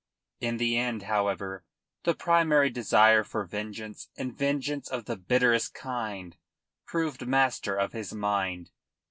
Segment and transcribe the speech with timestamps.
[0.39, 1.63] In the end, however,
[2.05, 6.35] the primary desire for vengeance and vengeance of the bitterest kind
[6.87, 8.71] proved master of his mind.